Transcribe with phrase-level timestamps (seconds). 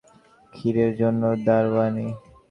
[0.53, 2.07] ক্ষীরের জন্যও দারায়নি।